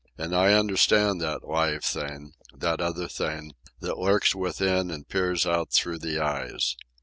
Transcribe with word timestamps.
And 0.17 0.35
I 0.35 0.53
understand 0.53 1.21
that 1.21 1.47
live 1.47 1.83
thing, 1.85 2.31
that 2.55 2.81
other 2.81 3.07
thing, 3.07 3.53
that 3.81 3.99
lurks 3.99 4.33
within 4.33 4.89
and 4.89 5.07
peers 5.07 5.45
out 5.45 5.69
through 5.69 5.99
the 5.99 6.17
eyes. 6.17 6.75